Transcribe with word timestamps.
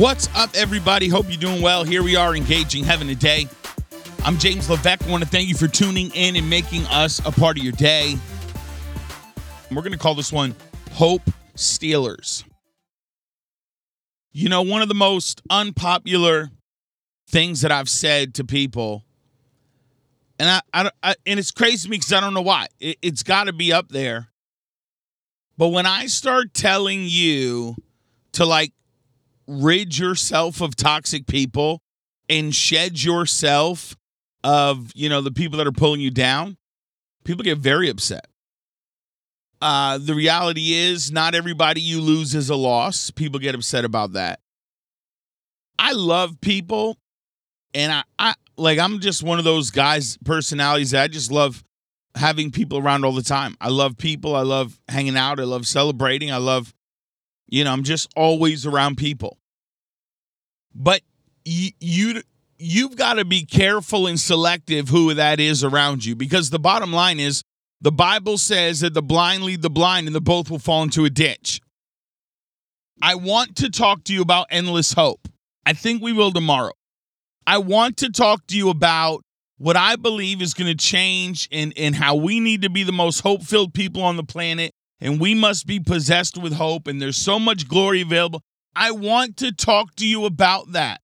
What's 0.00 0.34
up, 0.34 0.48
everybody? 0.54 1.08
Hope 1.08 1.26
you're 1.28 1.36
doing 1.36 1.60
well. 1.60 1.84
Here 1.84 2.02
we 2.02 2.16
are, 2.16 2.34
engaging 2.34 2.84
heaven 2.84 3.06
today. 3.06 3.46
I'm 4.24 4.38
James 4.38 4.70
Levesque. 4.70 5.06
I 5.06 5.10
want 5.10 5.22
to 5.22 5.28
thank 5.28 5.46
you 5.46 5.54
for 5.54 5.68
tuning 5.68 6.10
in 6.14 6.36
and 6.36 6.48
making 6.48 6.86
us 6.86 7.18
a 7.26 7.30
part 7.30 7.58
of 7.58 7.62
your 7.62 7.74
day. 7.74 8.16
We're 9.70 9.82
going 9.82 9.92
to 9.92 9.98
call 9.98 10.14
this 10.14 10.32
one 10.32 10.56
Hope 10.92 11.20
Stealers. 11.54 12.44
You 14.32 14.48
know, 14.48 14.62
one 14.62 14.80
of 14.80 14.88
the 14.88 14.94
most 14.94 15.42
unpopular 15.50 16.48
things 17.28 17.60
that 17.60 17.70
I've 17.70 17.90
said 17.90 18.36
to 18.36 18.44
people, 18.44 19.04
and 20.38 20.48
I, 20.48 20.60
I, 20.72 20.90
I 21.02 21.14
and 21.26 21.38
it's 21.38 21.50
crazy 21.50 21.88
to 21.88 21.90
me 21.90 21.98
because 21.98 22.14
I 22.14 22.20
don't 22.20 22.32
know 22.32 22.40
why. 22.40 22.68
It, 22.78 22.96
it's 23.02 23.22
got 23.22 23.48
to 23.48 23.52
be 23.52 23.70
up 23.70 23.90
there. 23.90 24.28
But 25.58 25.68
when 25.68 25.84
I 25.84 26.06
start 26.06 26.54
telling 26.54 27.00
you 27.04 27.76
to 28.32 28.46
like 28.46 28.72
rid 29.50 29.98
yourself 29.98 30.60
of 30.60 30.76
toxic 30.76 31.26
people 31.26 31.82
and 32.28 32.54
shed 32.54 33.02
yourself 33.02 33.96
of 34.44 34.92
you 34.94 35.08
know 35.08 35.20
the 35.20 35.32
people 35.32 35.58
that 35.58 35.66
are 35.66 35.72
pulling 35.72 36.00
you 36.00 36.10
down 36.10 36.56
people 37.24 37.42
get 37.44 37.58
very 37.58 37.90
upset. 37.90 38.26
Uh 39.60 39.98
the 39.98 40.14
reality 40.14 40.72
is 40.72 41.10
not 41.12 41.34
everybody 41.34 41.80
you 41.80 42.00
lose 42.00 42.34
is 42.34 42.48
a 42.48 42.56
loss. 42.56 43.10
People 43.10 43.40
get 43.40 43.54
upset 43.54 43.84
about 43.84 44.12
that. 44.12 44.40
I 45.78 45.92
love 45.92 46.40
people 46.40 46.96
and 47.72 47.92
i 47.92 48.02
i 48.18 48.34
like 48.56 48.78
i'm 48.78 49.00
just 49.00 49.22
one 49.22 49.38
of 49.38 49.44
those 49.44 49.70
guys 49.70 50.18
personalities 50.24 50.90
that 50.90 51.02
i 51.02 51.08
just 51.08 51.30
love 51.30 51.62
having 52.16 52.50
people 52.50 52.78
around 52.78 53.04
all 53.04 53.12
the 53.12 53.22
time. 53.22 53.56
I 53.60 53.68
love 53.68 53.96
people. 53.96 54.34
I 54.34 54.42
love 54.42 54.80
hanging 54.88 55.16
out. 55.16 55.38
I 55.38 55.44
love 55.44 55.64
celebrating. 55.66 56.32
I 56.32 56.38
love 56.38 56.74
you 57.50 57.64
know 57.64 57.72
i'm 57.72 57.82
just 57.82 58.08
always 58.16 58.64
around 58.64 58.96
people 58.96 59.36
but 60.74 61.02
you, 61.44 61.70
you 61.80 62.22
you've 62.58 62.96
got 62.96 63.14
to 63.14 63.24
be 63.24 63.44
careful 63.44 64.06
and 64.06 64.20
selective 64.20 64.88
who 64.88 65.14
that 65.14 65.40
is 65.40 65.64
around 65.64 66.04
you 66.04 66.14
because 66.14 66.50
the 66.50 66.58
bottom 66.58 66.92
line 66.92 67.18
is 67.18 67.42
the 67.80 67.92
Bible 67.92 68.36
says 68.36 68.80
that 68.80 68.92
the 68.92 69.02
blind 69.02 69.42
lead 69.42 69.62
the 69.62 69.70
blind 69.70 70.06
and 70.06 70.14
the 70.14 70.20
both 70.20 70.50
will 70.50 70.58
fall 70.58 70.82
into 70.82 71.04
a 71.04 71.10
ditch. 71.10 71.60
I 73.02 73.14
want 73.14 73.56
to 73.56 73.70
talk 73.70 74.04
to 74.04 74.12
you 74.12 74.20
about 74.20 74.46
endless 74.50 74.92
hope. 74.92 75.26
I 75.64 75.72
think 75.72 76.02
we 76.02 76.12
will 76.12 76.32
tomorrow. 76.32 76.72
I 77.46 77.58
want 77.58 77.96
to 77.98 78.10
talk 78.10 78.46
to 78.48 78.56
you 78.56 78.68
about 78.68 79.22
what 79.56 79.76
I 79.76 79.96
believe 79.96 80.42
is 80.42 80.54
going 80.54 80.70
to 80.70 80.76
change 80.76 81.48
in, 81.50 81.72
in 81.72 81.94
how 81.94 82.14
we 82.14 82.40
need 82.40 82.62
to 82.62 82.70
be 82.70 82.82
the 82.82 82.92
most 82.92 83.20
hope 83.20 83.42
filled 83.42 83.72
people 83.72 84.02
on 84.02 84.16
the 84.16 84.24
planet. 84.24 84.72
And 85.00 85.18
we 85.18 85.34
must 85.34 85.66
be 85.66 85.80
possessed 85.80 86.36
with 86.36 86.52
hope. 86.52 86.86
And 86.86 87.00
there's 87.00 87.16
so 87.16 87.38
much 87.38 87.66
glory 87.66 88.02
available. 88.02 88.42
I 88.74 88.92
want 88.92 89.36
to 89.38 89.52
talk 89.52 89.96
to 89.96 90.06
you 90.06 90.24
about 90.24 90.72
that. 90.72 91.00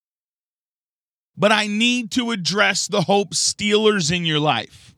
But 1.37 1.53
I 1.53 1.67
need 1.67 2.11
to 2.13 2.31
address 2.31 2.87
the 2.87 3.03
hope 3.03 3.35
stealers 3.35 4.11
in 4.11 4.25
your 4.25 4.41
life. 4.41 4.95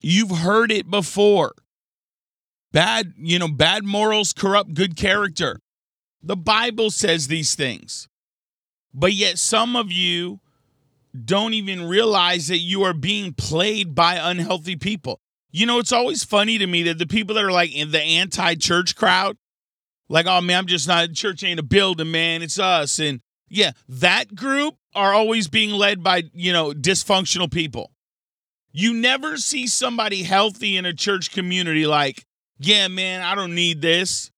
You've 0.00 0.30
heard 0.38 0.70
it 0.70 0.90
before. 0.90 1.54
Bad, 2.72 3.14
you 3.16 3.38
know, 3.38 3.48
bad 3.48 3.84
morals 3.84 4.32
corrupt 4.32 4.74
good 4.74 4.96
character. 4.96 5.60
The 6.22 6.36
Bible 6.36 6.90
says 6.90 7.28
these 7.28 7.54
things. 7.54 8.08
But 8.92 9.14
yet 9.14 9.38
some 9.38 9.76
of 9.76 9.90
you 9.90 10.40
don't 11.24 11.54
even 11.54 11.88
realize 11.88 12.48
that 12.48 12.58
you 12.58 12.82
are 12.82 12.94
being 12.94 13.32
played 13.32 13.94
by 13.94 14.16
unhealthy 14.16 14.76
people. 14.76 15.20
You 15.50 15.66
know, 15.66 15.78
it's 15.78 15.92
always 15.92 16.24
funny 16.24 16.58
to 16.58 16.66
me 16.66 16.82
that 16.84 16.98
the 16.98 17.06
people 17.06 17.34
that 17.36 17.44
are 17.44 17.52
like 17.52 17.74
in 17.74 17.90
the 17.90 18.00
anti 18.00 18.54
church 18.54 18.94
crowd, 18.94 19.36
like, 20.08 20.26
oh 20.26 20.40
man, 20.40 20.58
I'm 20.58 20.66
just 20.66 20.88
not, 20.88 21.12
church 21.12 21.44
ain't 21.44 21.60
a 21.60 21.64
building, 21.64 22.10
man. 22.10 22.42
It's 22.42 22.58
us. 22.58 22.98
And 22.98 23.20
yeah, 23.48 23.72
that 23.88 24.34
group 24.34 24.74
are 24.94 25.12
always 25.12 25.48
being 25.48 25.70
led 25.70 26.02
by, 26.02 26.24
you 26.32 26.52
know, 26.52 26.72
dysfunctional 26.72 27.50
people. 27.50 27.92
You 28.72 28.94
never 28.94 29.36
see 29.36 29.66
somebody 29.66 30.22
healthy 30.22 30.76
in 30.76 30.84
a 30.84 30.92
church 30.92 31.30
community 31.30 31.86
like, 31.86 32.24
yeah, 32.58 32.88
man, 32.88 33.22
I 33.22 33.34
don't 33.34 33.54
need 33.54 33.80
this. 33.80 34.30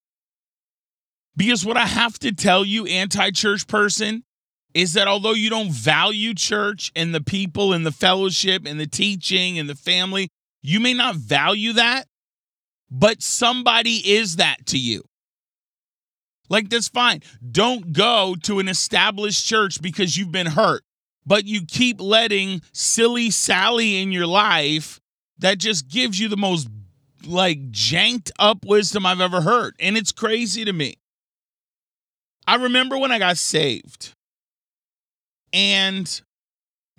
Because 1.37 1.65
what 1.65 1.77
I 1.77 1.87
have 1.87 2.19
to 2.21 2.33
tell 2.33 2.65
you, 2.65 2.87
anti 2.87 3.31
church 3.31 3.67
person, 3.67 4.25
is 4.75 4.93
that 4.93 5.09
although 5.09 5.33
you 5.33 5.51
don't 5.51 5.73
value 5.73 6.35
church 6.35 6.93
and 6.95 7.15
the 7.15 7.21
people 7.21 7.73
and 7.73 7.85
the 7.85 7.93
fellowship 7.93 8.67
and 8.67 8.79
the 8.79 8.87
teaching 8.87 9.59
and 9.59 9.69
the 9.69 9.75
family, 9.75 10.29
you 10.63 10.81
may 10.81 10.95
not 10.95 11.17
value 11.17 11.73
that, 11.73 12.07
but 12.91 13.23
somebody 13.23 13.97
is 14.13 14.37
that 14.37 14.67
to 14.67 14.79
you. 14.79 15.03
Like, 16.51 16.69
that's 16.69 16.89
fine. 16.89 17.23
Don't 17.51 17.93
go 17.93 18.35
to 18.43 18.59
an 18.59 18.69
established 18.69 19.47
church 19.47 19.81
because 19.81 20.17
you've 20.17 20.33
been 20.33 20.49
hurt, 20.49 20.83
but 21.25 21.47
you 21.47 21.65
keep 21.65 22.01
letting 22.01 22.61
silly 22.73 23.31
Sally 23.31 24.03
in 24.03 24.13
your 24.13 24.27
life 24.27 25.01
that 25.39 25.59
just 25.59 25.89
gives 25.89 26.19
you 26.19 26.29
the 26.29 26.37
most 26.37 26.69
like 27.27 27.71
janked 27.71 28.31
up 28.39 28.65
wisdom 28.65 29.07
I've 29.07 29.21
ever 29.21 29.41
heard. 29.41 29.75
And 29.79 29.97
it's 29.97 30.13
crazy 30.13 30.65
to 30.65 30.73
me. 30.73 30.97
I 32.47 32.57
remember 32.57 32.99
when 32.99 33.13
I 33.13 33.19
got 33.19 33.39
saved 33.39 34.13
and 35.53 36.21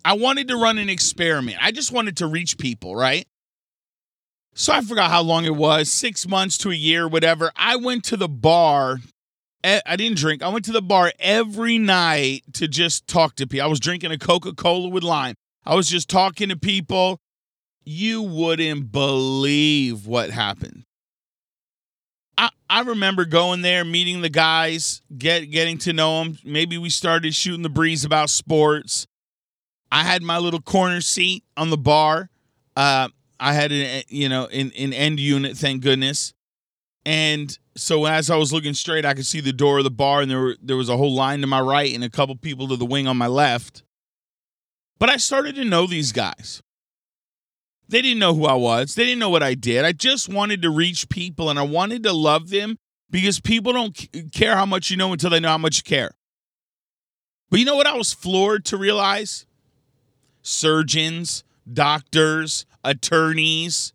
I 0.05 0.13
wanted 0.13 0.47
to 0.47 0.55
run 0.55 0.77
an 0.77 0.89
experiment. 0.89 1.57
I 1.61 1.71
just 1.71 1.91
wanted 1.91 2.17
to 2.17 2.27
reach 2.27 2.57
people, 2.57 2.95
right? 2.95 3.27
So 4.53 4.73
I 4.73 4.81
forgot 4.81 5.11
how 5.11 5.21
long 5.21 5.45
it 5.45 5.55
was 5.55 5.91
six 5.91 6.27
months 6.27 6.57
to 6.59 6.71
a 6.71 6.75
year, 6.75 7.07
whatever. 7.07 7.51
I 7.55 7.75
went 7.77 8.03
to 8.05 8.17
the 8.17 8.29
bar 8.29 8.99
I 9.63 9.95
didn't 9.95 10.17
drink. 10.17 10.41
I 10.41 10.49
went 10.49 10.65
to 10.65 10.71
the 10.71 10.81
bar 10.81 11.11
every 11.19 11.77
night 11.77 12.43
to 12.53 12.67
just 12.67 13.07
talk 13.07 13.35
to 13.35 13.47
people. 13.47 13.65
I 13.65 13.69
was 13.69 13.79
drinking 13.79 14.11
a 14.11 14.17
Coca 14.17 14.53
Cola 14.53 14.89
with 14.89 15.03
lime. 15.03 15.35
I 15.65 15.75
was 15.75 15.87
just 15.87 16.09
talking 16.09 16.49
to 16.49 16.55
people. 16.57 17.19
You 17.83 18.21
wouldn't 18.21 18.91
believe 18.91 20.07
what 20.07 20.31
happened. 20.31 20.85
I, 22.37 22.49
I 22.69 22.81
remember 22.81 23.25
going 23.25 23.61
there, 23.61 23.85
meeting 23.85 24.21
the 24.21 24.29
guys, 24.29 25.01
get 25.15 25.51
getting 25.51 25.77
to 25.79 25.93
know 25.93 26.23
them. 26.23 26.37
Maybe 26.43 26.77
we 26.77 26.89
started 26.89 27.35
shooting 27.35 27.61
the 27.61 27.69
breeze 27.69 28.03
about 28.03 28.29
sports. 28.29 29.05
I 29.91 30.03
had 30.03 30.23
my 30.23 30.37
little 30.37 30.61
corner 30.61 31.01
seat 31.01 31.43
on 31.57 31.69
the 31.69 31.77
bar. 31.77 32.29
Uh, 32.75 33.09
I 33.39 33.53
had 33.53 33.71
an 33.71 34.03
you 34.07 34.29
know 34.29 34.45
an, 34.47 34.71
an 34.77 34.93
end 34.93 35.19
unit, 35.19 35.57
thank 35.57 35.83
goodness. 35.83 36.33
And 37.05 37.57
so 37.75 38.05
as 38.05 38.29
I 38.29 38.35
was 38.35 38.53
looking 38.53 38.73
straight, 38.73 39.05
I 39.05 39.13
could 39.13 39.25
see 39.25 39.41
the 39.41 39.53
door 39.53 39.79
of 39.79 39.83
the 39.83 39.91
bar, 39.91 40.21
and 40.21 40.29
there 40.29 40.39
were, 40.39 40.55
there 40.61 40.77
was 40.77 40.89
a 40.89 40.97
whole 40.97 41.13
line 41.13 41.41
to 41.41 41.47
my 41.47 41.59
right 41.61 41.93
and 41.93 42.03
a 42.03 42.09
couple 42.09 42.35
people 42.35 42.67
to 42.67 42.75
the 42.75 42.85
wing 42.85 43.07
on 43.07 43.17
my 43.17 43.27
left. 43.27 43.83
But 44.99 45.09
I 45.09 45.17
started 45.17 45.55
to 45.55 45.65
know 45.65 45.87
these 45.87 46.11
guys. 46.11 46.61
They 47.89 48.01
didn't 48.01 48.19
know 48.19 48.35
who 48.35 48.45
I 48.45 48.53
was. 48.53 48.95
They 48.95 49.03
didn't 49.03 49.19
know 49.19 49.29
what 49.29 49.43
I 49.43 49.55
did. 49.55 49.83
I 49.83 49.91
just 49.91 50.29
wanted 50.29 50.61
to 50.61 50.69
reach 50.69 51.09
people, 51.09 51.49
and 51.49 51.57
I 51.57 51.63
wanted 51.63 52.03
to 52.03 52.13
love 52.13 52.49
them 52.49 52.77
because 53.09 53.39
people 53.39 53.73
don't 53.73 54.31
care 54.31 54.55
how 54.55 54.65
much 54.65 54.91
you 54.91 54.97
know 54.97 55.11
until 55.11 55.31
they 55.31 55.39
know 55.39 55.49
how 55.49 55.57
much 55.57 55.77
you 55.77 55.83
care. 55.83 56.11
But 57.49 57.59
you 57.59 57.65
know 57.65 57.75
what? 57.75 57.87
I 57.87 57.97
was 57.97 58.13
floored 58.13 58.63
to 58.65 58.77
realize 58.77 59.45
surgeons, 60.41 61.43
doctors, 61.71 62.65
attorneys 62.83 63.91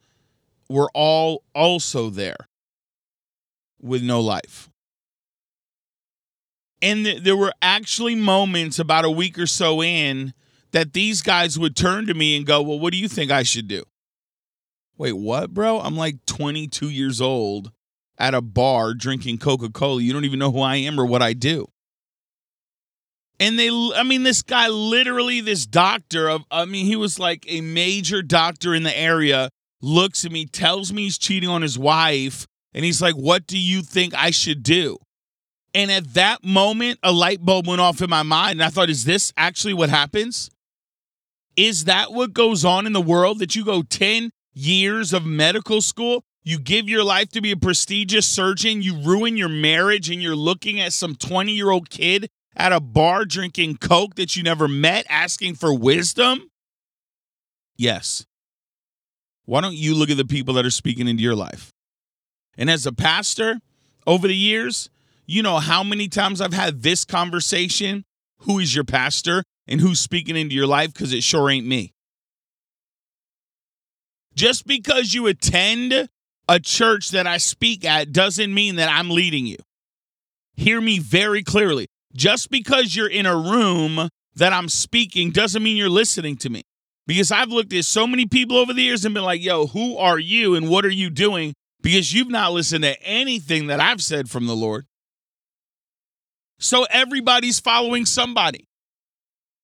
were 0.69 0.91
all 0.93 1.43
also 1.55 2.11
there 2.11 2.49
with 3.81 4.03
no 4.03 4.21
life. 4.21 4.71
And 6.83 7.05
th- 7.05 7.23
there 7.23 7.37
were 7.37 7.53
actually 7.63 8.15
moments 8.15 8.79
about 8.79 9.05
a 9.05 9.11
week 9.11 9.39
or 9.39 9.47
so 9.47 9.83
in 9.83 10.35
that 10.73 10.93
these 10.93 11.23
guys 11.23 11.59
would 11.59 11.75
turn 11.75 12.07
to 12.07 12.15
me 12.15 12.37
and 12.37 12.45
go, 12.47 12.61
Well, 12.63 12.79
what 12.79 12.93
do 12.93 12.99
you 12.99 13.09
think 13.09 13.31
I 13.31 13.43
should 13.43 13.69
do? 13.69 13.83
Wait, 14.99 15.13
what, 15.13 15.53
bro? 15.53 15.81
I'm 15.81 15.97
like 15.97 16.25
22 16.27 16.89
years 16.89 17.21
old 17.21 17.71
at 18.19 18.35
a 18.35 18.41
bar 18.41 18.95
drinking 18.95 19.39
Coca 19.39 19.69
Cola. 19.71 20.01
You 20.03 20.13
don't 20.13 20.25
even 20.25 20.39
know 20.39 20.51
who 20.51 20.61
I 20.61 20.77
am 20.77 20.99
or 20.99 21.07
what 21.07 21.23
I 21.23 21.33
do. 21.33 21.67
And 23.39 23.59
they, 23.59 23.69
I 23.69 24.03
mean, 24.03 24.23
this 24.23 24.43
guy 24.43 24.69
literally, 24.69 25.43
this 25.43 25.67
doctor 25.67 26.29
of, 26.31 26.45
I 26.51 26.65
mean, 26.65 26.87
he 26.87 26.97
was 26.97 27.19
like 27.19 27.45
a 27.47 27.61
major 27.61 28.23
doctor 28.23 28.75
in 28.75 28.83
the 28.83 28.99
area, 28.99 29.51
looks 29.83 30.25
at 30.25 30.33
me, 30.33 30.47
tells 30.47 30.91
me 30.93 31.03
he's 31.03 31.19
cheating 31.19 31.51
on 31.51 31.61
his 31.61 31.79
wife, 31.79 32.47
and 32.77 32.85
he's 32.85 33.01
like, 33.03 33.15
What 33.15 33.47
do 33.47 33.59
you 33.59 33.83
think 33.83 34.15
I 34.15 34.31
should 34.31 34.63
do? 34.63 34.99
And 35.75 35.91
at 35.91 36.15
that 36.15 36.45
moment, 36.45 37.01
a 37.03 37.11
light 37.11 37.45
bulb 37.45 37.67
went 37.67 37.81
off 37.81 38.01
in 38.01 38.09
my 38.09 38.23
mind. 38.23 38.53
And 38.53 38.63
I 38.63 38.69
thought, 38.69 38.91
Is 38.91 39.05
this 39.05 39.33
actually 39.37 39.75
what 39.75 39.89
happens? 39.89 40.51
Is 41.57 41.85
that 41.85 42.13
what 42.13 42.35
goes 42.35 42.65
on 42.67 42.87
in 42.87 42.93
the 42.93 43.01
world 43.01 43.39
that 43.39 43.57
you 43.57 43.65
go 43.65 43.83
10 43.83 44.31
years 44.53 45.15
of 45.15 45.25
medical 45.25 45.81
school? 45.81 46.23
You 46.45 46.61
give 46.61 46.89
your 46.89 47.03
life 47.03 47.31
to 47.31 47.41
be 47.41 47.51
a 47.51 47.57
prestigious 47.57 48.27
surgeon, 48.27 48.83
you 48.83 49.01
ruin 49.01 49.37
your 49.37 49.49
marriage, 49.49 50.11
and 50.11 50.23
you're 50.23 50.37
looking 50.37 50.79
at 50.79 50.93
some 50.93 51.17
20 51.17 51.53
year 51.53 51.71
old 51.71 51.89
kid 51.89 52.29
at 52.55 52.73
a 52.73 52.81
bar 52.81 53.25
drinking 53.25 53.79
Coke 53.79 54.17
that 54.17 54.37
you 54.37 54.43
never 54.43 54.69
met 54.69 55.07
asking 55.09 55.55
for 55.55 55.75
wisdom? 55.75 56.51
Yes. 57.77 58.27
Why 59.47 59.61
don't 59.61 59.77
you 59.77 59.95
look 59.95 60.11
at 60.11 60.17
the 60.19 60.25
people 60.25 60.55
that 60.55 60.67
are 60.67 60.71
speaking 60.71 61.09
into 61.09 61.23
your 61.23 61.35
life? 61.35 61.73
And 62.57 62.71
as 62.71 62.87
a 62.87 62.93
pastor, 62.93 63.61
over 64.07 64.27
the 64.27 64.37
years, 64.37 64.89
You 65.27 65.43
know 65.43 65.59
how 65.59 65.83
many 65.83 66.09
times 66.09 66.41
I've 66.41 66.53
had 66.53 66.83
this 66.83 67.05
conversation? 67.05 68.05
Who 68.41 68.61
is 68.61 68.75
your 68.75 68.85
pastor 68.85 69.43
and 69.67 69.81
who's 69.81 69.99
speaking 69.99 70.37
into 70.37 70.55
your 70.55 70.69
life? 70.69 70.93
Because 70.93 71.13
it 71.13 71.25
sure 71.25 71.51
ain't 71.51 71.67
me. 71.67 71.93
Just 74.35 74.67
because 74.67 75.15
you 75.15 75.27
attend 75.27 76.09
a 76.49 76.61
church 76.61 77.11
that 77.11 77.27
I 77.27 77.39
speak 77.39 77.85
at 77.85 78.13
doesn't 78.13 78.55
mean 78.55 78.77
that 78.77 78.89
I'm 78.89 79.11
leading 79.11 79.47
you. 79.47 79.57
Hear 80.55 80.81
me 80.81 81.01
very 81.01 81.43
clearly. 81.43 81.89
Just 82.15 82.51
because 82.51 82.95
you're 82.95 83.09
in 83.09 83.27
a 83.27 83.37
room 83.37 84.09
that 84.37 84.53
I'm 84.53 84.69
speaking 84.69 85.33
doesn't 85.33 85.63
mean 85.63 85.77
you're 85.77 85.89
listening 85.89 86.37
to 86.37 86.51
me. 86.51 86.63
Because 87.07 87.33
I've 87.33 87.49
looked 87.49 87.73
at 87.73 87.85
so 87.85 88.07
many 88.07 88.27
people 88.27 88.57
over 88.57 88.73
the 88.73 88.83
years 88.83 89.05
and 89.05 89.15
been 89.15 89.25
like, 89.25 89.43
yo, 89.43 89.67
who 89.69 89.97
are 89.97 90.19
you 90.19 90.55
and 90.55 90.69
what 90.69 90.85
are 90.85 90.91
you 90.91 91.11
doing? 91.11 91.55
Because 91.87 92.13
you've 92.13 92.31
not 92.31 92.53
listened 92.53 92.83
to 92.83 93.01
anything 93.01 93.69
that 93.69 93.79
I've 93.79 94.03
said 94.03 94.29
from 94.29 94.49
the 94.49 94.57
Lord. 94.57 94.87
So 96.59 96.83
everybody's 96.91 97.61
following 97.61 98.05
somebody. 98.07 98.67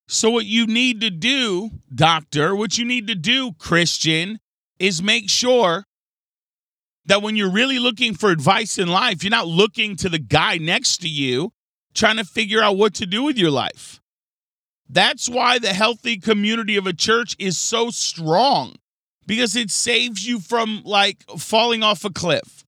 So, 0.07 0.31
what 0.31 0.47
you 0.47 0.69
need 0.69 1.01
to 1.01 1.11
do, 1.11 1.71
doctor, 1.93 2.55
what 2.55 2.79
you 2.79 2.85
need 2.85 3.09
to 3.09 3.17
do, 3.17 3.55
Christian, 3.55 4.39
is 4.79 5.03
make 5.03 5.29
sure 5.29 5.83
that 7.07 7.23
when 7.23 7.35
you're 7.35 7.51
really 7.51 7.81
looking 7.81 8.15
for 8.15 8.31
advice 8.31 8.79
in 8.79 8.87
life, 8.87 9.25
you're 9.25 9.31
not 9.33 9.49
looking 9.49 9.97
to 9.97 10.09
the 10.09 10.21
guy 10.21 10.59
next 10.59 10.99
to 10.99 11.09
you 11.09 11.53
trying 11.93 12.19
to 12.19 12.25
figure 12.25 12.63
out 12.63 12.77
what 12.77 12.95
to 12.95 13.05
do 13.05 13.25
with 13.25 13.37
your 13.37 13.51
life. 13.51 14.01
That's 14.89 15.29
why 15.29 15.59
the 15.59 15.73
healthy 15.73 16.19
community 16.19 16.77
of 16.77 16.87
a 16.87 16.93
church 16.93 17.35
is 17.41 17.59
so 17.59 17.91
strong 17.91 18.77
because 19.27 19.57
it 19.57 19.71
saves 19.71 20.27
you 20.27 20.41
from 20.41 20.83
like 20.85 21.25
falling 21.39 21.83
off 21.83 22.05
a 22.05 22.11
cliff 22.11 22.65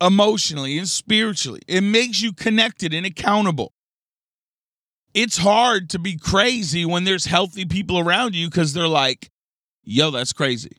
emotionally 0.00 0.78
and 0.78 0.88
spiritually. 0.88 1.60
It 1.68 1.82
makes 1.82 2.20
you 2.20 2.32
connected 2.32 2.92
and 2.92 3.06
accountable. 3.06 3.72
It's 5.14 5.36
hard 5.36 5.90
to 5.90 5.98
be 5.98 6.16
crazy 6.16 6.84
when 6.84 7.04
there's 7.04 7.26
healthy 7.26 7.64
people 7.66 7.98
around 7.98 8.34
you 8.34 8.48
because 8.48 8.72
they're 8.72 8.88
like, 8.88 9.30
yo, 9.84 10.10
that's 10.10 10.32
crazy. 10.32 10.78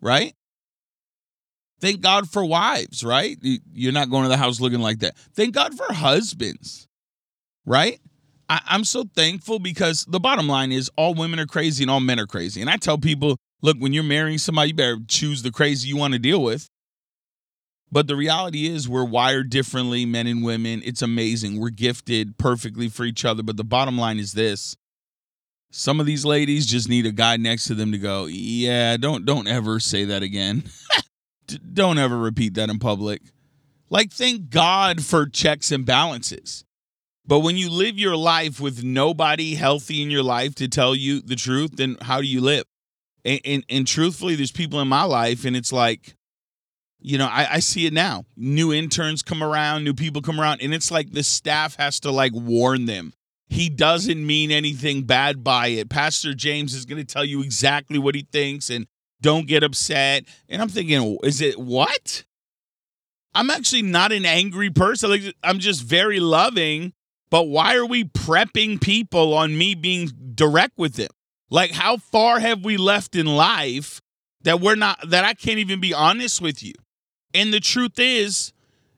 Right? 0.00 0.34
Thank 1.80 2.02
God 2.02 2.28
for 2.28 2.44
wives, 2.44 3.02
right? 3.02 3.38
You're 3.40 3.92
not 3.92 4.10
going 4.10 4.24
to 4.24 4.28
the 4.28 4.36
house 4.36 4.60
looking 4.60 4.80
like 4.80 5.00
that. 5.00 5.16
Thank 5.34 5.54
God 5.54 5.74
for 5.74 5.92
husbands 5.92 6.88
right? 7.66 8.00
I, 8.48 8.60
I'm 8.66 8.84
so 8.84 9.04
thankful 9.14 9.58
because 9.58 10.04
the 10.06 10.20
bottom 10.20 10.48
line 10.48 10.72
is 10.72 10.90
all 10.96 11.14
women 11.14 11.38
are 11.38 11.46
crazy 11.46 11.84
and 11.84 11.90
all 11.90 12.00
men 12.00 12.20
are 12.20 12.26
crazy. 12.26 12.60
And 12.60 12.70
I 12.70 12.76
tell 12.76 12.98
people, 12.98 13.36
look, 13.62 13.76
when 13.78 13.92
you're 13.92 14.02
marrying 14.02 14.38
somebody, 14.38 14.68
you 14.68 14.74
better 14.74 14.98
choose 15.08 15.42
the 15.42 15.50
crazy 15.50 15.88
you 15.88 15.96
want 15.96 16.12
to 16.12 16.18
deal 16.18 16.42
with. 16.42 16.68
But 17.90 18.08
the 18.08 18.16
reality 18.16 18.66
is, 18.66 18.88
we're 18.88 19.04
wired 19.04 19.50
differently, 19.50 20.04
men 20.04 20.26
and 20.26 20.42
women. 20.42 20.82
It's 20.84 21.02
amazing. 21.02 21.60
We're 21.60 21.70
gifted 21.70 22.38
perfectly 22.38 22.88
for 22.88 23.04
each 23.04 23.24
other. 23.24 23.42
But 23.42 23.56
the 23.56 23.64
bottom 23.64 23.96
line 23.96 24.18
is 24.18 24.32
this 24.32 24.76
some 25.70 25.98
of 25.98 26.06
these 26.06 26.24
ladies 26.24 26.66
just 26.66 26.88
need 26.88 27.04
a 27.04 27.10
guy 27.10 27.36
next 27.36 27.64
to 27.64 27.74
them 27.74 27.90
to 27.90 27.98
go, 27.98 28.26
yeah, 28.26 28.96
don't 28.96 29.24
don't 29.24 29.48
ever 29.48 29.80
say 29.80 30.04
that 30.04 30.22
again. 30.22 30.64
don't 31.72 31.98
ever 31.98 32.16
repeat 32.16 32.54
that 32.54 32.70
in 32.70 32.78
public. 32.78 33.22
Like, 33.90 34.12
thank 34.12 34.50
God 34.50 35.04
for 35.04 35.26
checks 35.26 35.72
and 35.72 35.84
balances. 35.84 36.64
But 37.26 37.40
when 37.40 37.56
you 37.56 37.70
live 37.70 37.98
your 37.98 38.16
life 38.16 38.60
with 38.60 38.84
nobody 38.84 39.54
healthy 39.54 40.02
in 40.02 40.10
your 40.10 40.22
life 40.22 40.54
to 40.56 40.68
tell 40.68 40.94
you 40.94 41.20
the 41.20 41.36
truth, 41.36 41.76
then 41.76 41.96
how 42.02 42.20
do 42.20 42.26
you 42.26 42.40
live? 42.40 42.64
And, 43.24 43.40
and, 43.44 43.64
and 43.70 43.86
truthfully, 43.86 44.34
there's 44.34 44.52
people 44.52 44.80
in 44.80 44.88
my 44.88 45.04
life, 45.04 45.46
and 45.46 45.56
it's 45.56 45.72
like, 45.72 46.16
you 47.00 47.16
know, 47.16 47.26
I, 47.26 47.54
I 47.54 47.58
see 47.60 47.86
it 47.86 47.94
now. 47.94 48.24
New 48.36 48.72
interns 48.72 49.22
come 49.22 49.42
around, 49.42 49.84
new 49.84 49.94
people 49.94 50.20
come 50.20 50.38
around, 50.38 50.60
and 50.60 50.74
it's 50.74 50.90
like 50.90 51.12
the 51.12 51.22
staff 51.22 51.76
has 51.76 52.00
to 52.00 52.10
like 52.10 52.32
warn 52.34 52.84
them. 52.84 53.14
He 53.48 53.70
doesn't 53.70 54.26
mean 54.26 54.50
anything 54.50 55.02
bad 55.02 55.42
by 55.42 55.68
it. 55.68 55.88
Pastor 55.88 56.34
James 56.34 56.74
is 56.74 56.84
going 56.84 57.04
to 57.04 57.10
tell 57.10 57.24
you 57.24 57.42
exactly 57.42 57.98
what 57.98 58.14
he 58.14 58.26
thinks, 58.30 58.68
and 58.68 58.86
don't 59.22 59.46
get 59.46 59.62
upset. 59.62 60.24
And 60.50 60.60
I'm 60.60 60.68
thinking, 60.68 61.18
is 61.22 61.40
it 61.40 61.58
what? 61.58 62.24
I'm 63.34 63.50
actually 63.50 63.82
not 63.82 64.12
an 64.12 64.26
angry 64.26 64.70
person. 64.70 65.08
Like 65.10 65.34
I'm 65.42 65.58
just 65.58 65.82
very 65.82 66.20
loving 66.20 66.92
but 67.34 67.48
why 67.48 67.74
are 67.74 67.84
we 67.84 68.04
prepping 68.04 68.80
people 68.80 69.34
on 69.34 69.58
me 69.58 69.74
being 69.74 70.08
direct 70.36 70.78
with 70.78 70.94
them? 70.94 71.10
Like, 71.50 71.72
how 71.72 71.96
far 71.96 72.38
have 72.38 72.64
we 72.64 72.76
left 72.76 73.16
in 73.16 73.26
life 73.26 74.00
that 74.42 74.60
we're 74.60 74.76
not, 74.76 75.10
that 75.10 75.24
I 75.24 75.34
can't 75.34 75.58
even 75.58 75.80
be 75.80 75.92
honest 75.92 76.40
with 76.40 76.62
you? 76.62 76.74
And 77.34 77.52
the 77.52 77.58
truth 77.58 77.98
is, 77.98 78.52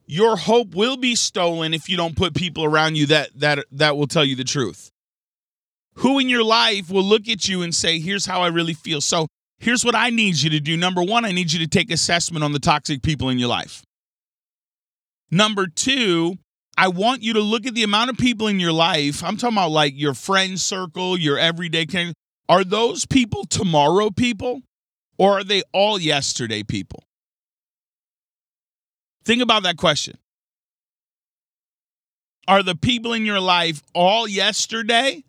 your 0.04 0.36
hope 0.36 0.74
will 0.74 0.98
be 0.98 1.14
stolen 1.14 1.72
if 1.72 1.88
you 1.88 1.96
don't 1.96 2.14
put 2.14 2.34
people 2.34 2.66
around 2.66 2.96
you 2.96 3.06
that 3.06 3.30
that 3.36 3.64
that 3.72 3.96
will 3.96 4.06
tell 4.06 4.22
you 4.22 4.36
the 4.36 4.44
truth. 4.44 4.90
Who 5.94 6.18
in 6.18 6.28
your 6.28 6.44
life 6.44 6.90
will 6.90 7.04
look 7.04 7.30
at 7.30 7.48
you 7.48 7.62
and 7.62 7.74
say, 7.74 7.98
"Here's 8.00 8.26
how 8.26 8.42
I 8.42 8.48
really 8.48 8.74
feel." 8.74 9.00
So, 9.00 9.28
here's 9.60 9.82
what 9.82 9.94
I 9.94 10.10
need 10.10 10.42
you 10.42 10.50
to 10.50 10.60
do. 10.60 10.76
Number 10.76 11.02
1, 11.02 11.24
I 11.24 11.32
need 11.32 11.54
you 11.54 11.58
to 11.60 11.66
take 11.66 11.90
assessment 11.90 12.44
on 12.44 12.52
the 12.52 12.58
toxic 12.58 13.00
people 13.00 13.30
in 13.30 13.38
your 13.38 13.48
life. 13.48 13.82
Number 15.30 15.66
2, 15.66 16.36
I 16.76 16.88
want 16.88 17.22
you 17.22 17.32
to 17.34 17.40
look 17.40 17.66
at 17.66 17.74
the 17.74 17.82
amount 17.82 18.10
of 18.10 18.18
people 18.18 18.48
in 18.48 18.60
your 18.60 18.72
life. 18.72 19.24
I'm 19.24 19.36
talking 19.36 19.56
about 19.56 19.70
like 19.70 19.94
your 19.96 20.14
friend 20.14 20.60
circle, 20.60 21.18
your 21.18 21.38
everyday 21.38 21.86
connection. 21.86 22.14
Are 22.48 22.64
those 22.64 23.06
people 23.06 23.44
tomorrow 23.44 24.10
people 24.10 24.62
or 25.18 25.38
are 25.38 25.44
they 25.44 25.62
all 25.72 25.98
yesterday 25.98 26.62
people? 26.62 27.02
Think 29.24 29.42
about 29.42 29.64
that 29.64 29.76
question. 29.76 30.18
Are 32.46 32.62
the 32.62 32.76
people 32.76 33.12
in 33.12 33.24
your 33.26 33.40
life 33.40 33.82
all 33.92 34.28
yesterday 34.28 35.24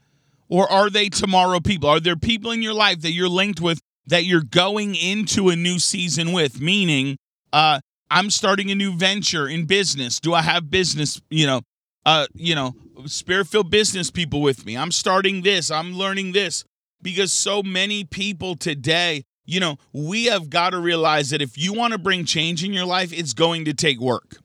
or 0.49 0.71
are 0.71 0.89
they 0.89 1.09
tomorrow 1.09 1.59
people? 1.59 1.89
Are 1.89 1.99
there 1.99 2.15
people 2.15 2.51
in 2.51 2.61
your 2.61 2.75
life 2.75 3.01
that 3.01 3.11
you're 3.11 3.29
linked 3.29 3.59
with 3.59 3.79
that 4.05 4.25
you're 4.25 4.43
going 4.43 4.95
into 4.95 5.49
a 5.49 5.55
new 5.55 5.79
season 5.79 6.31
with? 6.31 6.61
Meaning, 6.61 7.17
uh, 7.51 7.79
I'm 8.09 8.29
starting 8.29 8.71
a 8.71 8.75
new 8.75 8.93
venture 8.93 9.47
in 9.47 9.65
business. 9.65 10.19
Do 10.19 10.33
I 10.33 10.41
have 10.41 10.69
business, 10.69 11.21
you 11.29 11.45
know, 11.45 11.61
uh, 12.05 12.27
you 12.33 12.55
know, 12.55 12.73
spirit-filled 13.05 13.69
business 13.69 14.09
people 14.11 14.41
with 14.41 14.65
me? 14.65 14.77
I'm 14.77 14.91
starting 14.91 15.41
this. 15.41 15.69
I'm 15.69 15.93
learning 15.93 16.31
this 16.31 16.63
because 17.01 17.33
so 17.33 17.61
many 17.61 18.05
people 18.05 18.55
today, 18.55 19.23
you 19.45 19.59
know, 19.59 19.77
we 19.93 20.25
have 20.25 20.49
got 20.49 20.69
to 20.69 20.79
realize 20.79 21.29
that 21.31 21.41
if 21.41 21.57
you 21.57 21.73
want 21.73 21.93
to 21.93 21.99
bring 21.99 22.25
change 22.25 22.63
in 22.63 22.73
your 22.73 22.85
life, 22.85 23.11
it's 23.11 23.33
going 23.33 23.65
to 23.65 23.73
take 23.73 23.99
work. 23.99 24.37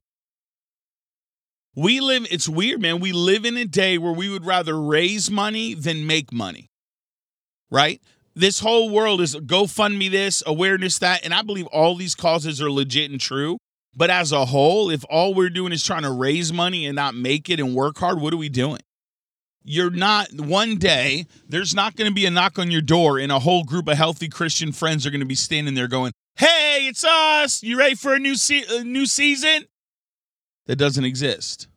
We 1.74 2.00
live, 2.00 2.26
it's 2.30 2.48
weird, 2.48 2.82
man. 2.82 3.00
We 3.00 3.12
live 3.12 3.44
in 3.46 3.56
a 3.56 3.64
day 3.64 3.96
where 3.96 4.12
we 4.12 4.28
would 4.28 4.44
rather 4.44 4.78
raise 4.78 5.30
money 5.30 5.72
than 5.72 6.06
make 6.06 6.32
money, 6.32 6.68
right? 7.70 8.00
this 8.34 8.60
whole 8.60 8.90
world 8.90 9.20
is 9.20 9.34
go 9.34 9.66
fund 9.66 9.98
me 9.98 10.08
this, 10.08 10.42
awareness 10.46 10.98
that. 10.98 11.24
And 11.24 11.34
I 11.34 11.42
believe 11.42 11.66
all 11.66 11.94
these 11.94 12.14
causes 12.14 12.60
are 12.60 12.70
legit 12.70 13.10
and 13.10 13.20
true. 13.20 13.58
But 13.94 14.10
as 14.10 14.32
a 14.32 14.46
whole, 14.46 14.90
if 14.90 15.04
all 15.10 15.34
we're 15.34 15.50
doing 15.50 15.72
is 15.72 15.84
trying 15.84 16.02
to 16.02 16.10
raise 16.10 16.52
money 16.52 16.86
and 16.86 16.96
not 16.96 17.14
make 17.14 17.50
it 17.50 17.60
and 17.60 17.74
work 17.74 17.98
hard, 17.98 18.20
what 18.20 18.32
are 18.32 18.38
we 18.38 18.48
doing? 18.48 18.80
You're 19.64 19.90
not, 19.90 20.32
one 20.32 20.76
day, 20.76 21.26
there's 21.48 21.74
not 21.74 21.94
going 21.94 22.10
to 22.10 22.14
be 22.14 22.26
a 22.26 22.30
knock 22.30 22.58
on 22.58 22.70
your 22.70 22.80
door 22.80 23.18
and 23.18 23.30
a 23.30 23.38
whole 23.38 23.64
group 23.64 23.86
of 23.88 23.96
healthy 23.96 24.28
Christian 24.28 24.72
friends 24.72 25.06
are 25.06 25.10
going 25.10 25.20
to 25.20 25.26
be 25.26 25.34
standing 25.34 25.74
there 25.74 25.88
going, 25.88 26.12
Hey, 26.36 26.86
it's 26.88 27.04
us. 27.04 27.62
You 27.62 27.78
ready 27.78 27.94
for 27.94 28.14
a 28.14 28.18
new, 28.18 28.34
se- 28.34 28.64
a 28.70 28.82
new 28.82 29.06
season? 29.06 29.66
That 30.66 30.76
doesn't 30.76 31.04
exist. 31.04 31.68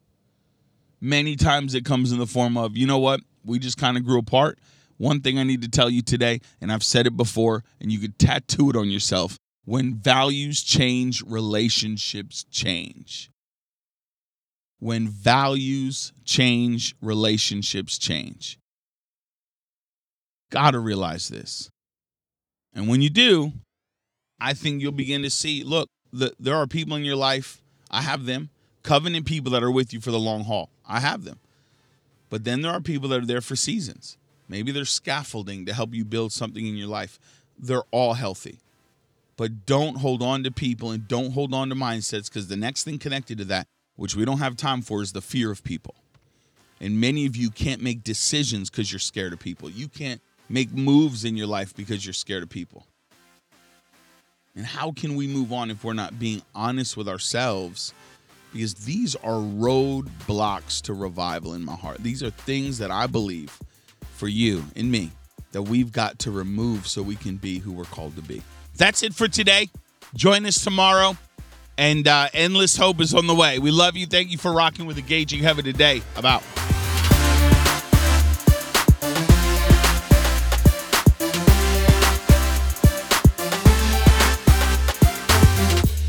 Many 1.02 1.36
times 1.36 1.76
it 1.76 1.86
comes 1.86 2.12
in 2.12 2.18
the 2.18 2.26
form 2.26 2.58
of, 2.58 2.78
you 2.78 2.88
know 2.88 2.98
what? 2.98 3.20
We 3.44 3.60
just 3.60 3.78
kind 3.78 3.98
of 3.98 4.06
grew 4.06 4.18
apart 4.18 4.58
one 4.98 5.22
thing 5.22 5.38
I 5.38 5.44
need 5.44 5.62
to 5.62 5.70
tell 5.70 5.90
you 5.90 6.02
today, 6.02 6.40
and 6.62 6.72
I've 6.72 6.84
said 6.84 7.08
it 7.08 7.18
before, 7.18 7.64
and 7.82 7.92
you 7.92 8.00
could 8.00 8.18
tattoo 8.18 8.70
it 8.70 8.76
on 8.76 8.90
yourself 8.90 9.38
when 9.66 9.96
values 9.96 10.62
change, 10.62 11.24
relationships 11.24 12.46
change. 12.52 13.32
When 14.80 15.08
values 15.08 16.14
change, 16.24 16.96
relationships 17.02 17.98
change. 17.98 18.60
Gotta 20.52 20.80
realize 20.80 21.28
this. 21.28 21.70
And 22.74 22.88
when 22.88 23.02
you 23.02 23.10
do, 23.10 23.54
I 24.40 24.54
think 24.54 24.82
you'll 24.82 24.92
begin 24.92 25.24
to 25.24 25.30
see 25.30 25.64
look, 25.64 25.88
the, 26.14 26.34
there 26.40 26.56
are 26.56 26.68
people 26.68 26.96
in 26.96 27.04
your 27.04 27.16
life, 27.16 27.62
I 27.90 28.02
have 28.02 28.26
them, 28.26 28.50
covenant 28.84 29.26
people 29.26 29.52
that 29.54 29.64
are 29.64 29.72
with 29.72 29.94
you 29.94 30.00
for 30.00 30.12
the 30.12 30.20
long 30.20 30.44
haul. 30.44 30.70
I 30.88 31.00
have 31.00 31.24
them. 31.24 31.40
But 32.30 32.44
then 32.44 32.62
there 32.62 32.72
are 32.72 32.82
people 32.82 33.10
that 33.10 33.24
are 33.24 33.26
there 33.26 33.42
for 33.42 33.56
seasons. 33.56 34.18
Maybe 34.48 34.72
they're 34.72 34.86
scaffolding 34.86 35.66
to 35.66 35.74
help 35.74 35.94
you 35.94 36.06
build 36.06 36.32
something 36.32 36.68
in 36.68 36.76
your 36.76 36.88
life. 36.88 37.20
They're 37.58 37.84
all 37.92 38.14
healthy. 38.14 38.60
But 39.38 39.66
don't 39.66 39.98
hold 39.98 40.22
on 40.22 40.44
to 40.44 40.52
people 40.52 40.92
and 40.92 41.08
don't 41.08 41.32
hold 41.32 41.54
on 41.54 41.70
to 41.70 41.76
mindsets 41.76 42.30
because 42.30 42.48
the 42.48 42.56
next 42.56 42.84
thing 42.84 43.00
connected 43.00 43.38
to 43.40 43.46
that, 43.46 43.68
which 43.96 44.16
we 44.16 44.26
don't 44.26 44.40
have 44.40 44.56
time 44.56 44.82
for, 44.82 45.02
is 45.02 45.12
the 45.12 45.22
fear 45.22 45.52
of 45.52 45.64
people. 45.64 45.96
And 46.80 47.00
many 47.00 47.26
of 47.26 47.36
you 47.36 47.50
can't 47.50 47.82
make 47.82 48.04
decisions 48.04 48.70
because 48.70 48.92
you're 48.92 49.00
scared 49.00 49.34
of 49.34 49.40
people. 49.40 49.70
You 49.70 49.88
can't 49.88 50.22
make 50.50 50.72
moves 50.74 51.26
in 51.26 51.36
your 51.36 51.48
life 51.48 51.76
because 51.76 52.06
you're 52.06 52.14
scared 52.14 52.44
of 52.44 52.50
people. 52.50 52.86
And 54.56 54.66
how 54.66 54.92
can 54.92 55.16
we 55.16 55.28
move 55.28 55.52
on 55.52 55.70
if 55.70 55.84
we're 55.84 55.94
not 55.94 56.18
being 56.18 56.42
honest 56.54 56.96
with 56.96 57.10
ourselves? 57.10 57.94
Because 58.54 58.74
these 58.74 59.16
are 59.16 59.40
roadblocks 59.40 60.82
to 60.84 60.94
revival 60.94 61.54
in 61.54 61.66
my 61.66 61.76
heart. 61.76 61.98
These 62.02 62.24
are 62.24 62.30
things 62.30 62.78
that 62.78 62.90
I 62.90 63.08
believe 63.08 63.58
for 64.14 64.30
you 64.30 64.64
and 64.78 64.90
me 64.90 65.12
that 65.52 65.64
we've 65.64 65.92
got 65.92 66.20
to 66.20 66.32
remove 66.32 66.88
so 66.88 67.02
we 67.02 67.18
can 67.18 67.36
be 67.36 67.60
who 67.60 67.74
we're 67.74 67.84
called 67.86 68.16
to 68.16 68.22
be. 68.22 68.42
That's 68.78 69.04
it 69.04 69.14
for 69.14 69.28
today. 69.28 69.70
Join 70.16 70.46
us 70.46 70.64
tomorrow, 70.64 71.18
and 71.78 72.08
uh, 72.08 72.28
Endless 72.34 72.78
Hope 72.78 73.00
is 73.00 73.14
on 73.14 73.28
the 73.28 73.36
way. 73.36 73.60
We 73.60 73.72
love 73.72 73.96
you. 73.96 74.06
Thank 74.06 74.32
you 74.32 74.38
for 74.38 74.52
rocking 74.52 74.86
with 74.86 74.98
Engaging 74.98 75.42
Heaven 75.42 75.64
today. 75.64 76.02
About. 76.16 76.42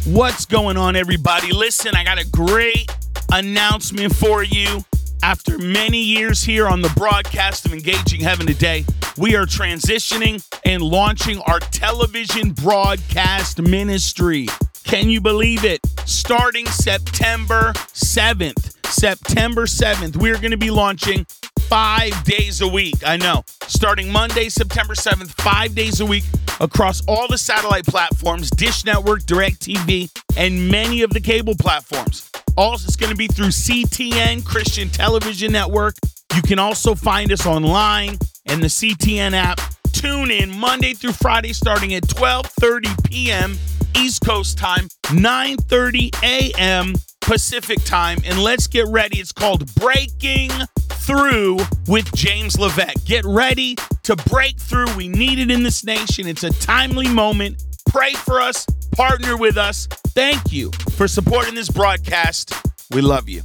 What's 0.06 0.46
going 0.46 0.76
on, 0.76 0.96
everybody? 0.96 1.52
Listen, 1.52 1.94
I 1.94 2.02
got 2.02 2.18
a 2.18 2.28
great 2.30 2.90
announcement 3.32 4.14
for 4.14 4.42
you. 4.42 4.84
After 5.22 5.58
many 5.58 5.98
years 5.98 6.42
here 6.42 6.68
on 6.68 6.80
the 6.80 6.88
broadcast 6.90 7.66
of 7.66 7.72
Engaging 7.72 8.20
Heaven 8.20 8.46
today, 8.46 8.84
we 9.18 9.34
are 9.34 9.46
transitioning 9.46 10.42
and 10.66 10.82
launching 10.82 11.38
our 11.42 11.60
television 11.60 12.50
broadcast 12.50 13.62
ministry. 13.62 14.48
Can 14.82 15.08
you 15.08 15.20
believe 15.20 15.64
it? 15.64 15.80
Starting 16.06 16.66
September 16.66 17.72
7th. 17.94 18.74
September 18.86 19.66
7th, 19.66 20.16
we're 20.16 20.38
going 20.38 20.50
to 20.50 20.56
be 20.56 20.70
launching 20.70 21.24
five 21.62 22.24
days 22.24 22.60
a 22.62 22.68
week. 22.68 22.96
I 23.06 23.16
know. 23.16 23.44
Starting 23.68 24.10
Monday, 24.10 24.48
September 24.48 24.94
7th, 24.94 25.30
five 25.40 25.74
days 25.74 26.00
a 26.00 26.06
week 26.06 26.24
across 26.60 27.00
all 27.06 27.28
the 27.28 27.38
satellite 27.38 27.86
platforms 27.86 28.50
Dish 28.50 28.84
Network, 28.84 29.22
DirecTV, 29.22 30.10
and 30.36 30.68
many 30.68 31.02
of 31.02 31.10
the 31.10 31.20
cable 31.20 31.54
platforms. 31.54 32.28
Also, 32.56 32.86
it's 32.86 32.96
going 32.96 33.10
to 33.10 33.16
be 33.16 33.28
through 33.28 33.48
CTN, 33.48 34.44
Christian 34.44 34.88
Television 34.88 35.52
Network. 35.52 35.94
You 36.34 36.42
can 36.42 36.58
also 36.58 36.96
find 36.96 37.30
us 37.30 37.46
online 37.46 38.18
and 38.46 38.62
the 38.62 38.68
CTN 38.68 39.32
app. 39.32 39.60
Tune 39.96 40.30
in 40.30 40.54
Monday 40.54 40.92
through 40.92 41.12
Friday 41.12 41.54
starting 41.54 41.94
at 41.94 42.02
12:30 42.02 43.04
p.m. 43.04 43.56
East 43.96 44.22
Coast 44.22 44.58
time, 44.58 44.88
9:30 45.04 46.10
a.m. 46.22 46.92
Pacific 47.22 47.82
time, 47.84 48.18
and 48.26 48.38
let's 48.38 48.66
get 48.66 48.86
ready. 48.88 49.20
It's 49.20 49.32
called 49.32 49.74
Breaking 49.76 50.50
Through 50.90 51.60
with 51.88 52.14
James 52.14 52.58
Levesque. 52.58 53.06
Get 53.06 53.24
ready 53.24 53.74
to 54.02 54.16
break 54.16 54.58
through. 54.58 54.94
We 54.96 55.08
need 55.08 55.38
it 55.38 55.50
in 55.50 55.62
this 55.62 55.82
nation. 55.82 56.26
It's 56.26 56.44
a 56.44 56.50
timely 56.50 57.08
moment. 57.08 57.64
Pray 57.88 58.12
for 58.12 58.38
us, 58.38 58.66
partner 58.92 59.38
with 59.38 59.56
us. 59.56 59.86
Thank 60.08 60.52
you 60.52 60.72
for 60.96 61.08
supporting 61.08 61.54
this 61.54 61.70
broadcast. 61.70 62.52
We 62.90 63.00
love 63.00 63.30
you. 63.30 63.42